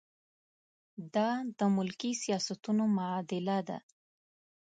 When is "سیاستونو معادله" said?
2.23-3.57